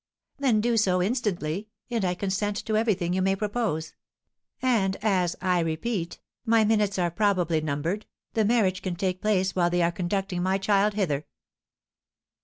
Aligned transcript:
"Then 0.39 0.61
do 0.61 0.77
so 0.77 0.99
instantly, 0.99 1.69
and 1.91 2.03
I 2.03 2.15
consent 2.15 2.57
to 2.65 2.75
everything 2.75 3.13
you 3.13 3.21
may 3.21 3.35
propose; 3.35 3.93
and 4.59 4.97
as, 5.03 5.35
I 5.43 5.59
repeat, 5.59 6.19
my 6.43 6.63
minutes 6.63 6.97
are 6.97 7.11
probably 7.11 7.61
numbered, 7.61 8.07
the 8.33 8.43
marriage 8.43 8.81
can 8.81 8.95
take 8.95 9.21
place 9.21 9.55
while 9.55 9.69
they 9.69 9.83
are 9.83 9.91
conducting 9.91 10.41
my 10.41 10.57
child 10.57 10.95
hither." 10.95 11.27